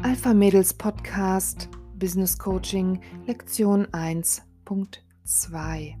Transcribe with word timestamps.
Alpha 0.00 0.32
Mädels 0.32 0.72
Podcast 0.72 1.68
Business 1.96 2.38
Coaching 2.38 3.00
Lektion 3.26 3.84
1.2 3.88 5.94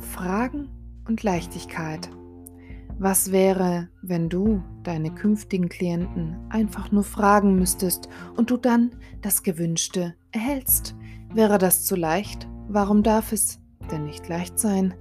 Fragen 0.00 0.68
und 1.06 1.22
Leichtigkeit. 1.22 2.10
Was 2.98 3.30
wäre, 3.30 3.90
wenn 4.02 4.28
du 4.28 4.60
deine 4.82 5.14
künftigen 5.14 5.68
Klienten 5.68 6.36
einfach 6.50 6.90
nur 6.90 7.04
fragen 7.04 7.54
müsstest 7.54 8.08
und 8.36 8.50
du 8.50 8.56
dann 8.56 8.90
das 9.22 9.44
Gewünschte 9.44 10.16
erhältst? 10.32 10.96
Wäre 11.32 11.58
das 11.58 11.86
zu 11.86 11.94
leicht? 11.94 12.48
Warum 12.66 13.04
darf 13.04 13.30
es 13.30 13.60
denn 13.92 14.04
nicht 14.04 14.28
leicht 14.28 14.58
sein? 14.58 14.94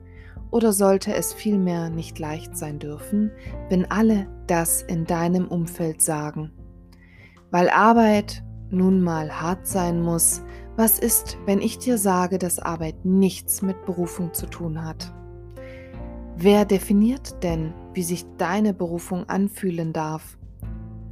Oder 0.52 0.74
sollte 0.74 1.16
es 1.16 1.34
vielmehr 1.34 1.90
nicht 1.90 2.20
leicht 2.20 2.56
sein 2.56 2.78
dürfen, 2.78 3.32
wenn 3.70 3.90
alle 3.90 4.28
das 4.46 4.84
in 4.84 5.06
deinem 5.06 5.48
Umfeld 5.48 6.04
sagen? 6.04 6.52
Weil 7.52 7.70
Arbeit 7.70 8.44
nun 8.70 9.02
mal 9.02 9.42
hart 9.42 9.68
sein 9.68 10.02
muss, 10.02 10.42
was 10.76 11.00
ist, 11.00 11.38
wenn 11.46 11.62
ich 11.62 11.80
dir 11.80 11.98
sage, 11.98 12.38
dass 12.38 12.60
Arbeit 12.60 13.04
nichts 13.04 13.62
mit 13.62 13.86
Berufung 13.86 14.34
zu 14.34 14.46
tun 14.46 14.84
hat? 14.84 15.14
Wer 16.36 16.66
definiert 16.66 17.42
denn, 17.44 17.74
wie 17.94 18.04
sich 18.04 18.26
deine 18.38 18.74
Berufung 18.74 19.28
anfühlen 19.28 19.92
darf? 19.92 20.38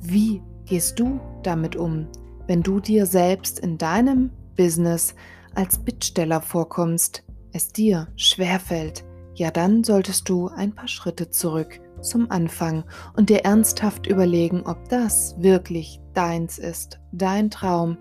Wie 0.01 0.43
gehst 0.65 0.99
du 0.99 1.19
damit 1.41 1.75
um, 1.75 2.07
wenn 2.47 2.61
du 2.61 2.79
dir 2.79 3.07
selbst 3.07 3.59
in 3.59 3.77
deinem 3.77 4.29
Business 4.55 5.15
als 5.55 5.79
Bittsteller 5.79 6.41
vorkommst, 6.41 7.23
es 7.53 7.69
dir 7.71 8.09
schwerfällt, 8.17 9.03
ja 9.33 9.49
dann 9.49 9.83
solltest 9.83 10.29
du 10.29 10.49
ein 10.49 10.75
paar 10.75 10.87
Schritte 10.87 11.29
zurück 11.29 11.79
zum 12.05 12.31
Anfang 12.31 12.83
und 13.15 13.29
dir 13.29 13.43
ernsthaft 13.45 14.07
überlegen, 14.07 14.63
ob 14.65 14.89
das 14.89 15.35
wirklich 15.39 15.99
deins 16.13 16.57
ist, 16.57 16.99
dein 17.11 17.49
Traum, 17.49 17.97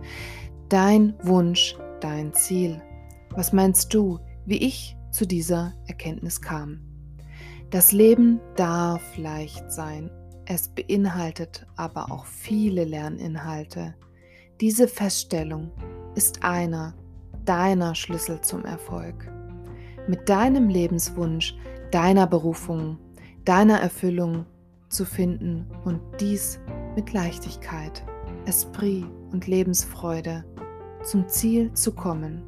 dein 0.69 1.15
Wunsch, 1.23 1.77
dein 2.01 2.33
Ziel. 2.33 2.81
Was 3.31 3.53
meinst 3.53 3.93
du, 3.93 4.21
wie 4.47 4.59
ich 4.59 4.97
zu 5.11 5.27
dieser 5.27 5.75
Erkenntnis 5.87 6.41
kam? 6.41 6.81
Das 7.71 7.91
Leben 7.93 8.41
darf 8.57 9.17
leicht 9.17 9.73
sein. 9.73 10.11
Es 10.47 10.69
beinhaltet 10.69 11.67
aber 11.77 12.13
auch 12.13 12.27
viele 12.27 12.85
Lerninhalte. 12.85 13.95
Diese 14.61 14.87
Feststellung 14.87 15.73
ist 16.15 16.45
einer 16.45 16.95
deiner 17.45 17.95
Schlüssel 17.95 18.41
zum 18.43 18.65
Erfolg. 18.65 19.31
Mit 20.07 20.29
deinem 20.29 20.69
Lebenswunsch, 20.69 21.57
deiner 21.91 22.27
Berufung, 22.27 22.99
deiner 23.45 23.81
Erfüllung 23.81 24.47
zu 24.89 25.05
finden 25.05 25.67
und 25.85 26.01
dies 26.21 26.61
mit 26.97 27.13
Leichtigkeit, 27.13 28.05
Esprit 28.47 29.05
und 29.33 29.47
Lebensfreude 29.47 30.45
zum 31.03 31.29
Ziel 31.29 31.73
zu 31.73 31.93
kommen. 31.93 32.43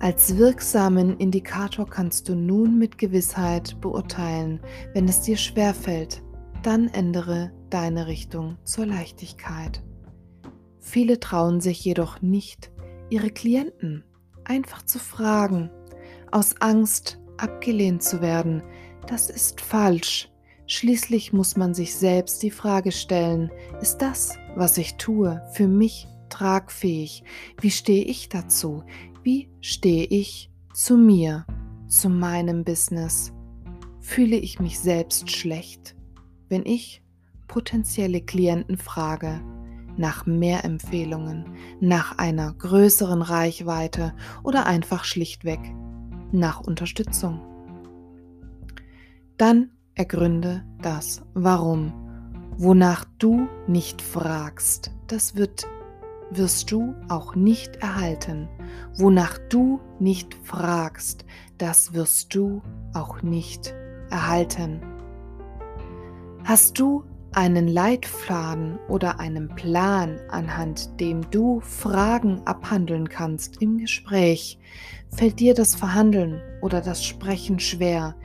Als 0.00 0.38
wirksamen 0.38 1.16
Indikator 1.18 1.88
kannst 1.88 2.28
du 2.28 2.36
nun 2.36 2.78
mit 2.78 2.98
Gewissheit 2.98 3.80
beurteilen, 3.80 4.60
wenn 4.94 5.08
es 5.08 5.22
dir 5.22 5.36
schwerfällt, 5.36 6.22
dann 6.62 6.88
ändere 6.88 7.50
deine 7.68 8.06
Richtung 8.06 8.56
zur 8.62 8.86
Leichtigkeit. 8.86 9.82
Viele 10.78 11.18
trauen 11.18 11.60
sich 11.60 11.84
jedoch 11.84 12.22
nicht, 12.22 12.70
ihre 13.10 13.30
Klienten 13.30 14.04
einfach 14.44 14.82
zu 14.82 14.98
fragen, 14.98 15.70
aus 16.30 16.60
Angst 16.60 17.18
abgelehnt 17.36 18.02
zu 18.02 18.20
werden, 18.20 18.62
das 19.08 19.30
ist 19.30 19.60
falsch. 19.60 20.30
Schließlich 20.66 21.32
muss 21.32 21.56
man 21.56 21.72
sich 21.72 21.96
selbst 21.96 22.42
die 22.42 22.50
Frage 22.50 22.92
stellen, 22.92 23.50
ist 23.80 23.98
das, 23.98 24.36
was 24.54 24.76
ich 24.76 24.96
tue, 24.96 25.42
für 25.52 25.66
mich 25.66 26.06
tragfähig? 26.28 27.24
Wie 27.60 27.70
stehe 27.70 28.04
ich 28.04 28.28
dazu? 28.28 28.84
Wie 29.22 29.48
stehe 29.60 30.04
ich 30.04 30.50
zu 30.74 30.98
mir, 30.98 31.46
zu 31.86 32.10
meinem 32.10 32.64
Business? 32.64 33.32
Fühle 34.00 34.36
ich 34.36 34.60
mich 34.60 34.78
selbst 34.78 35.30
schlecht, 35.30 35.96
wenn 36.50 36.66
ich 36.66 37.02
potenzielle 37.46 38.20
Klienten 38.20 38.76
frage 38.76 39.40
nach 39.96 40.26
mehr 40.26 40.64
Empfehlungen, 40.64 41.46
nach 41.80 42.18
einer 42.18 42.52
größeren 42.54 43.22
Reichweite 43.22 44.14
oder 44.44 44.66
einfach 44.66 45.04
schlichtweg 45.04 45.60
nach 46.30 46.60
Unterstützung? 46.60 47.47
Dann 49.38 49.70
ergründe 49.94 50.64
das 50.82 51.22
Warum. 51.32 51.92
Wonach 52.56 53.04
du 53.18 53.46
nicht 53.68 54.02
fragst, 54.02 54.90
das 55.06 55.36
wird, 55.36 55.64
wirst 56.32 56.72
du 56.72 56.96
auch 57.08 57.36
nicht 57.36 57.76
erhalten. 57.76 58.48
Wonach 58.96 59.38
du 59.48 59.78
nicht 60.00 60.34
fragst, 60.42 61.24
das 61.56 61.92
wirst 61.94 62.34
du 62.34 62.62
auch 62.94 63.22
nicht 63.22 63.72
erhalten. 64.10 64.80
Hast 66.42 66.80
du 66.80 67.04
einen 67.32 67.68
Leitfaden 67.68 68.80
oder 68.88 69.20
einen 69.20 69.54
Plan, 69.54 70.18
anhand 70.30 70.98
dem 70.98 71.30
du 71.30 71.60
Fragen 71.60 72.42
abhandeln 72.44 73.08
kannst 73.08 73.62
im 73.62 73.78
Gespräch, 73.78 74.58
fällt 75.10 75.38
dir 75.38 75.54
das 75.54 75.76
Verhandeln 75.76 76.40
oder 76.60 76.80
das 76.80 77.04
Sprechen 77.04 77.60
schwer, 77.60 78.16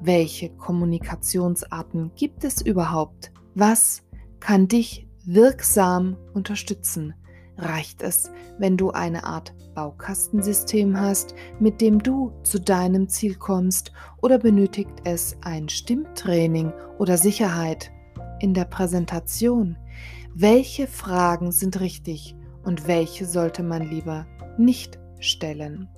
welche 0.00 0.50
Kommunikationsarten 0.50 2.12
gibt 2.14 2.44
es 2.44 2.62
überhaupt? 2.62 3.32
Was 3.54 4.02
kann 4.40 4.66
dich 4.68 5.06
wirksam 5.24 6.16
unterstützen? 6.32 7.14
Reicht 7.58 8.02
es, 8.02 8.30
wenn 8.58 8.78
du 8.78 8.90
eine 8.90 9.24
Art 9.24 9.54
Baukastensystem 9.74 10.98
hast, 10.98 11.34
mit 11.58 11.82
dem 11.82 12.02
du 12.02 12.32
zu 12.42 12.58
deinem 12.58 13.08
Ziel 13.08 13.34
kommst, 13.34 13.92
oder 14.22 14.38
benötigt 14.38 15.02
es 15.04 15.36
ein 15.42 15.68
Stimmtraining 15.68 16.72
oder 16.98 17.18
Sicherheit 17.18 17.92
in 18.40 18.54
der 18.54 18.64
Präsentation? 18.64 19.76
Welche 20.34 20.86
Fragen 20.86 21.52
sind 21.52 21.80
richtig 21.80 22.34
und 22.64 22.86
welche 22.86 23.26
sollte 23.26 23.62
man 23.62 23.82
lieber 23.82 24.26
nicht 24.56 24.98
stellen? 25.18 25.88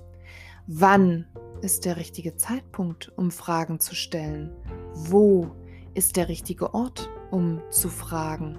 Wann 0.67 1.25
ist 1.63 1.85
der 1.85 1.95
richtige 1.97 2.35
Zeitpunkt, 2.35 3.11
um 3.15 3.31
Fragen 3.31 3.79
zu 3.79 3.95
stellen? 3.95 4.51
Wo 4.93 5.49
ist 5.93 6.17
der 6.17 6.27
richtige 6.27 6.73
Ort, 6.73 7.09
um 7.31 7.61
zu 7.69 7.87
fragen? 7.87 8.57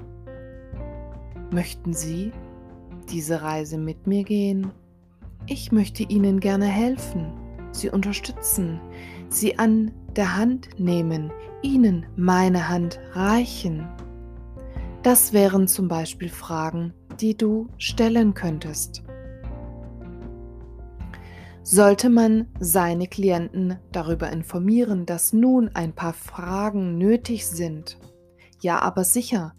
Möchten 1.52 1.92
Sie 1.92 2.32
diese 3.10 3.42
Reise 3.42 3.76
mit 3.76 4.06
mir 4.06 4.24
gehen? 4.24 4.72
Ich 5.46 5.70
möchte 5.70 6.02
Ihnen 6.04 6.40
gerne 6.40 6.64
helfen, 6.64 7.30
Sie 7.72 7.90
unterstützen, 7.90 8.80
Sie 9.28 9.58
an 9.58 9.92
der 10.16 10.36
Hand 10.36 10.68
nehmen, 10.78 11.30
Ihnen 11.62 12.06
meine 12.16 12.68
Hand 12.70 12.98
reichen. 13.12 13.86
Das 15.02 15.34
wären 15.34 15.68
zum 15.68 15.88
Beispiel 15.88 16.30
Fragen, 16.30 16.94
die 17.20 17.36
du 17.36 17.68
stellen 17.76 18.32
könntest. 18.32 19.02
Sollte 21.66 22.10
man 22.10 22.48
seine 22.60 23.06
Klienten 23.06 23.78
darüber 23.90 24.30
informieren, 24.30 25.06
dass 25.06 25.32
nun 25.32 25.70
ein 25.72 25.94
paar 25.94 26.12
Fragen 26.12 26.98
nötig 26.98 27.46
sind? 27.46 27.98
Ja, 28.60 28.80
aber 28.80 29.02
sicher, 29.02 29.54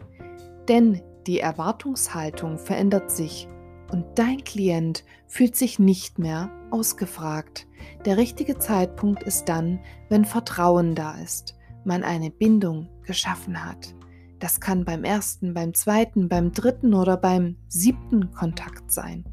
denn 0.70 1.02
die 1.26 1.40
Erwartungshaltung 1.40 2.60
verändert 2.60 3.10
sich 3.10 3.48
und 3.92 4.06
dein 4.14 4.44
Klient 4.44 5.04
fühlt 5.26 5.56
sich 5.56 5.80
nicht 5.80 6.20
mehr 6.20 6.52
ausgefragt. 6.70 7.66
Der 8.06 8.18
richtige 8.18 8.60
Zeitpunkt 8.60 9.24
ist 9.24 9.46
dann, 9.46 9.80
wenn 10.08 10.26
Vertrauen 10.26 10.94
da 10.94 11.16
ist, 11.18 11.56
man 11.86 12.04
eine 12.04 12.30
Bindung 12.30 12.88
geschaffen 13.02 13.66
hat. 13.66 13.96
Das 14.38 14.60
kann 14.60 14.86
beim 14.86 15.04
ersten, 15.06 15.56
beim 15.56 15.74
zweiten, 15.74 16.30
beim 16.30 16.52
dritten 16.52 16.94
oder 16.94 17.18
beim 17.18 17.58
siebten 17.68 18.32
Kontakt 18.32 18.92
sein. 18.92 19.26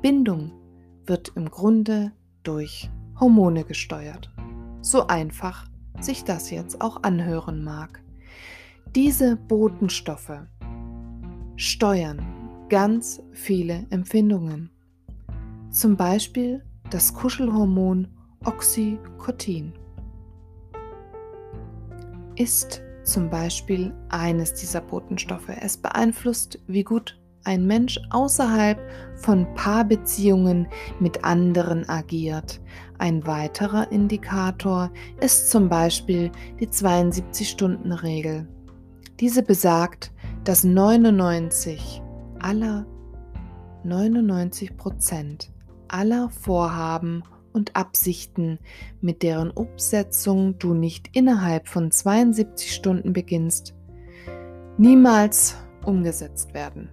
Bindung 0.00 0.52
wird 1.06 1.32
im 1.34 1.50
Grunde 1.50 2.12
durch 2.42 2.90
Hormone 3.18 3.64
gesteuert. 3.64 4.30
So 4.80 5.06
einfach 5.06 5.66
sich 6.00 6.24
das 6.24 6.50
jetzt 6.50 6.80
auch 6.80 7.02
anhören 7.02 7.62
mag. 7.62 8.02
Diese 8.94 9.36
Botenstoffe 9.36 10.40
steuern 11.56 12.24
ganz 12.68 13.22
viele 13.32 13.86
Empfindungen. 13.90 14.70
Zum 15.70 15.96
Beispiel 15.96 16.64
das 16.90 17.14
Kuschelhormon 17.14 18.08
Oxycotin 18.44 19.74
ist 22.36 22.82
zum 23.04 23.28
Beispiel 23.28 23.92
eines 24.08 24.54
dieser 24.54 24.80
Botenstoffe. 24.80 25.50
Es 25.60 25.76
beeinflusst, 25.76 26.58
wie 26.66 26.84
gut 26.84 27.19
ein 27.44 27.66
Mensch 27.66 27.98
außerhalb 28.10 28.78
von 29.16 29.46
Paarbeziehungen 29.54 30.68
mit 30.98 31.24
anderen 31.24 31.88
agiert. 31.88 32.60
Ein 32.98 33.26
weiterer 33.26 33.90
Indikator 33.90 34.90
ist 35.20 35.50
zum 35.50 35.68
Beispiel 35.68 36.30
die 36.58 36.66
72-Stunden-Regel. 36.66 38.46
Diese 39.20 39.42
besagt, 39.42 40.12
dass 40.44 40.64
99 40.64 42.02
aller 42.38 42.86
99 43.84 44.76
Prozent 44.76 45.50
aller 45.88 46.30
Vorhaben 46.30 47.22
und 47.52 47.74
Absichten, 47.74 48.58
mit 49.00 49.22
deren 49.22 49.50
Umsetzung 49.50 50.58
du 50.58 50.74
nicht 50.74 51.08
innerhalb 51.16 51.68
von 51.68 51.90
72 51.90 52.72
Stunden 52.72 53.12
beginnst, 53.12 53.74
niemals 54.78 55.56
umgesetzt 55.84 56.54
werden. 56.54 56.90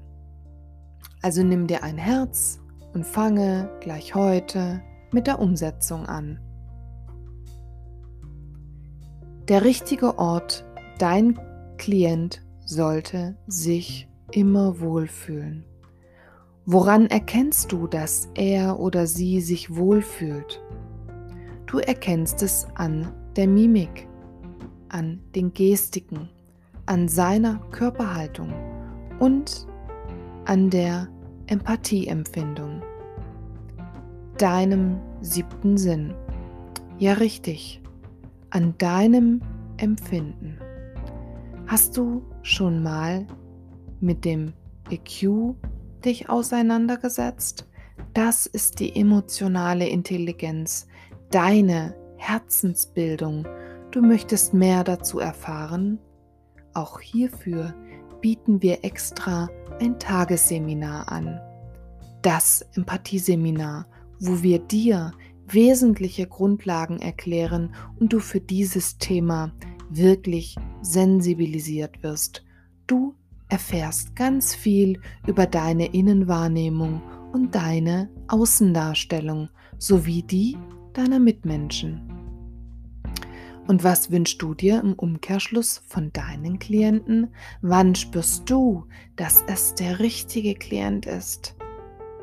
Also 1.28 1.44
nimm 1.44 1.68
dir 1.68 1.84
ein 1.84 1.98
Herz 1.98 2.62
und 2.94 3.06
fange 3.06 3.70
gleich 3.82 4.16
heute 4.16 4.82
mit 5.12 5.28
der 5.28 5.40
Umsetzung 5.40 6.06
an. 6.06 6.40
Der 9.50 9.66
richtige 9.66 10.20
Ort, 10.20 10.66
dein 11.00 11.38
Klient 11.76 12.46
sollte 12.64 13.36
sich 13.46 14.08
immer 14.32 14.80
wohlfühlen. 14.80 15.66
Woran 16.66 17.08
erkennst 17.08 17.74
du, 17.74 17.88
dass 17.88 18.30
er 18.36 18.80
oder 18.80 19.06
sie 19.06 19.42
sich 19.42 19.76
wohlfühlt? 19.76 20.64
Du 21.66 21.80
erkennst 21.80 22.42
es 22.42 22.68
an 22.76 23.14
der 23.36 23.50
Mimik, 23.50 24.08
an 24.88 25.20
den 25.36 25.52
Gestiken, 25.52 26.30
an 26.86 27.10
seiner 27.10 27.60
Körperhaltung 27.72 28.54
und 29.20 29.68
an 30.46 30.70
der 30.70 31.10
Empathieempfindung, 31.48 32.82
deinem 34.38 35.00
siebten 35.22 35.78
Sinn. 35.78 36.14
Ja, 37.00 37.14
richtig, 37.14 37.82
an 38.50 38.74
deinem 38.78 39.42
Empfinden. 39.78 40.60
Hast 41.68 41.98
du 41.98 42.24
schon 42.42 42.84
mal 42.84 43.26
mit 44.00 44.26
dem 44.26 44.54
EQ 44.90 45.56
dich 46.04 46.30
auseinandergesetzt? 46.30 47.68
Das 48.14 48.46
ist 48.46 48.80
die 48.80 48.96
emotionale 48.96 49.88
Intelligenz, 49.88 50.88
deine 51.30 51.96
Herzensbildung. 52.18 53.48
Du 53.92 54.02
möchtest 54.02 54.54
mehr 54.54 54.84
dazu 54.84 55.20
erfahren? 55.20 56.00
Auch 56.74 57.00
hierfür 57.00 57.74
bieten 58.22 58.62
wir 58.62 58.84
extra 58.84 59.50
ein 59.80 60.00
Tagesseminar 60.00 61.12
an. 61.12 61.40
Das 62.22 62.66
Empathieseminar, 62.76 63.88
wo 64.20 64.42
wir 64.42 64.60
dir 64.60 65.12
wesentliche 65.48 66.28
Grundlagen 66.28 67.00
erklären 67.00 67.74
und 68.00 68.12
du 68.12 68.20
für 68.20 68.42
dieses 68.42 68.98
Thema 68.98 69.54
wirklich 69.90 70.56
sensibilisiert 70.82 72.04
wirst. 72.04 72.44
Du 72.86 73.16
erfährst 73.50 74.16
ganz 74.16 74.54
viel 74.54 75.00
über 75.26 75.46
deine 75.46 75.94
Innenwahrnehmung 75.94 77.02
und 77.32 77.56
deine 77.56 78.10
Außendarstellung 78.28 79.50
sowie 79.78 80.24
die 80.24 80.58
deiner 80.94 81.20
Mitmenschen. 81.20 82.17
Und 83.68 83.84
was 83.84 84.12
wünschst 84.12 84.42
du 84.42 84.54
dir 84.54 84.80
im 84.80 84.94
Umkehrschluss 84.94 85.82
von 85.88 86.14
deinen 86.14 86.58
Klienten? 86.58 87.34
Wann 87.62 87.96
spürst 87.96 88.50
du, 88.50 88.86
dass 89.18 89.44
es 89.48 89.76
der 89.76 90.00
richtige 90.00 90.56
Klient 90.56 91.06
ist? 91.06 91.56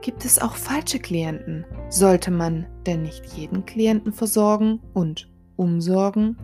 Gibt 0.00 0.24
es 0.24 0.40
auch 0.40 0.54
falsche 0.54 0.98
Klienten? 0.98 1.66
Sollte 1.90 2.30
man 2.30 2.66
denn 2.86 3.02
nicht 3.02 3.26
jeden 3.36 3.66
Klienten 3.66 4.12
versorgen 4.12 4.80
und 4.94 5.30
umsorgen? 5.56 6.38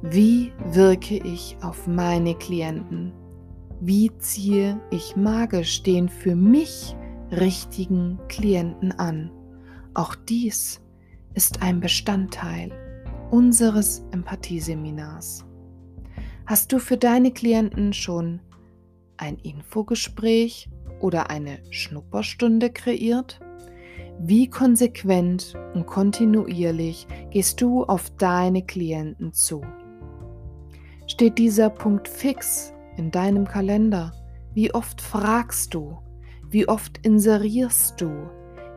Wie 0.00 0.52
wirke 0.64 1.16
ich 1.16 1.58
auf 1.60 1.86
meine 1.86 2.34
Klienten? 2.34 3.12
Wie 3.80 4.10
ziehe 4.18 4.80
ich 4.90 5.16
magisch 5.16 5.82
den 5.82 6.08
für 6.08 6.34
mich 6.34 6.96
richtigen 7.30 8.18
Klienten 8.28 8.92
an? 8.92 9.30
Auch 9.92 10.14
dies 10.14 10.80
ist 11.34 11.62
ein 11.62 11.80
Bestandteil 11.80 12.87
unseres 13.30 14.04
Empathieseminars. 14.12 15.44
Hast 16.46 16.72
du 16.72 16.78
für 16.78 16.96
deine 16.96 17.30
Klienten 17.30 17.92
schon 17.92 18.40
ein 19.16 19.36
Infogespräch 19.36 20.70
oder 21.00 21.30
eine 21.30 21.58
Schnupperstunde 21.70 22.70
kreiert? 22.70 23.40
Wie 24.20 24.48
konsequent 24.48 25.54
und 25.74 25.86
kontinuierlich 25.86 27.06
gehst 27.30 27.60
du 27.60 27.84
auf 27.84 28.10
deine 28.16 28.64
Klienten 28.64 29.32
zu? 29.32 29.62
Steht 31.06 31.38
dieser 31.38 31.70
Punkt 31.70 32.08
fix 32.08 32.72
in 32.96 33.10
deinem 33.10 33.46
Kalender? 33.46 34.12
Wie 34.54 34.74
oft 34.74 35.00
fragst 35.00 35.74
du? 35.74 35.98
Wie 36.48 36.68
oft 36.68 36.98
inserierst 37.06 38.00
du? 38.00 38.10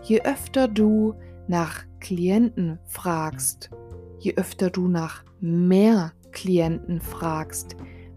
Je 0.04 0.22
öfter 0.22 0.68
du 0.68 1.16
nach 1.48 1.86
Klienten 2.00 2.80
fragst, 2.86 3.72
je 4.22 4.36
öfter 4.36 4.70
du 4.70 4.88
nach 4.88 5.24
mehr 5.40 6.14
Klienten 6.32 7.02
fragst, 7.02 7.76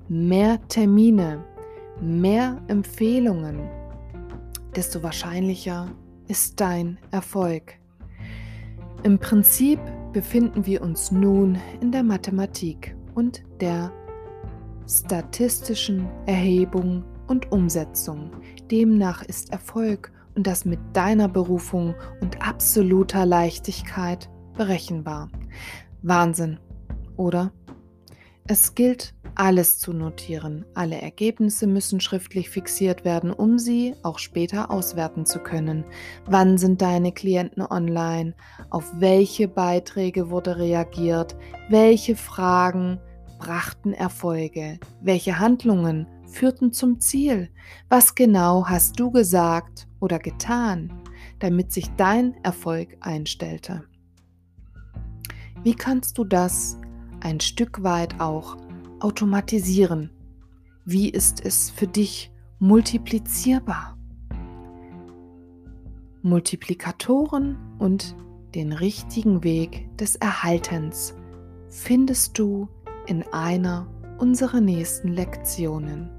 mehr 0.09 0.61
Termine, 0.69 1.43
mehr 2.01 2.63
Empfehlungen, 2.69 3.69
desto 4.77 5.03
wahrscheinlicher 5.03 5.89
ist 6.29 6.61
dein 6.61 6.99
Erfolg. 7.11 7.79
Im 9.03 9.19
Prinzip 9.19 9.81
befinden 10.13 10.67
wir 10.67 10.83
uns 10.83 11.11
nun 11.11 11.59
in 11.81 11.91
der 11.91 12.03
Mathematik 12.03 12.95
und 13.15 13.43
der 13.61 13.91
statistischen 14.87 16.07
Erhebung 16.27 17.05
und 17.27 17.51
Umsetzung. 17.51 18.31
Demnach 18.71 19.23
ist 19.23 19.51
Erfolg 19.53 20.13
und 20.35 20.47
das 20.47 20.65
mit 20.65 20.81
deiner 20.93 21.29
Berufung 21.29 21.95
und 22.21 22.47
absoluter 22.47 23.25
Leichtigkeit 23.25 24.29
berechenbar. 24.57 25.31
Wahnsinn, 26.07 26.59
oder? 27.17 27.51
Es 28.47 28.75
gilt, 28.75 29.15
alles 29.37 29.79
zu 29.79 29.95
notieren. 29.95 30.67
Alle 30.75 31.01
Ergebnisse 31.01 31.67
müssen 31.67 31.99
schriftlich 31.99 32.51
fixiert 32.51 33.07
werden, 33.07 33.33
um 33.33 33.59
sie 33.59 33.95
auch 34.03 34.19
später 34.19 34.71
auswerten 34.71 35.25
zu 35.25 35.39
können. 35.39 35.85
Wann 36.27 36.59
sind 36.59 36.83
deine 36.83 37.11
Klienten 37.13 37.63
online? 37.63 38.35
Auf 38.69 38.93
welche 38.99 39.49
Beiträge 39.49 40.29
wurde 40.29 40.59
reagiert? 40.59 41.37
Welche 41.71 42.17
Fragen 42.17 43.01
brachten 43.39 43.95
Erfolge? 43.95 44.79
Welche 45.01 45.39
Handlungen 45.39 46.07
führten 46.27 46.71
zum 46.71 47.01
Ziel? 47.01 47.49
Was 47.89 48.15
genau 48.15 48.67
hast 48.67 49.01
du 49.01 49.11
gesagt 49.11 49.89
oder 50.01 50.19
getan, 50.19 50.93
damit 51.39 51.73
sich 51.73 51.89
dein 51.97 52.35
Erfolg 52.45 52.95
einstellte? 53.01 53.85
Wie 55.65 55.75
kannst 55.75 56.19
du 56.19 56.25
das 56.25 56.79
ein 57.21 57.41
Stück 57.41 57.83
weit 57.83 58.21
auch 58.21 58.59
automatisieren? 59.01 60.11
Wie 60.85 61.09
ist 61.09 61.43
es 61.43 61.71
für 61.71 61.87
dich 61.87 62.31
multiplizierbar? 62.59 63.97
Multiplikatoren 66.21 67.57
und 67.79 68.15
den 68.55 68.75
richtigen 68.75 69.43
Weg 69.43 69.89
des 69.97 70.17
Erhaltens 70.17 71.15
findest 71.69 72.39
du 72.39 72.69
in 73.07 73.23
einer 73.33 73.87
unserer 74.19 74.61
nächsten 74.61 75.09
Lektionen. 75.09 76.11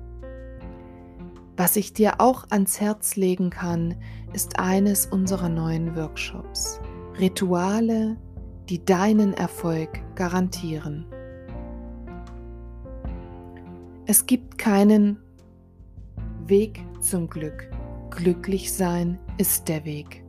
Was 1.56 1.76
ich 1.76 1.94
dir 1.94 2.20
auch 2.20 2.46
ans 2.50 2.82
Herz 2.82 3.16
legen 3.16 3.52
kann, 3.52 3.96
ist 4.34 4.58
eines 4.58 5.06
unserer 5.06 5.50
neuen 5.50 5.96
Workshops. 5.96 6.82
Rituale, 7.20 8.18
die 8.70 8.84
deinen 8.84 9.34
Erfolg 9.34 9.90
garantieren. 10.16 11.06
Es 14.08 14.26
gibt 14.26 14.58
keinen 14.58 15.18
Weg 16.46 16.84
zum 17.02 17.28
Glück. 17.28 17.70
Glücklich 18.12 18.72
sein 18.72 19.20
ist 19.38 19.68
der 19.68 19.84
Weg. 19.84 20.24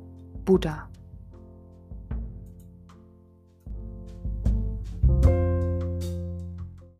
Buddha. 0.44 0.88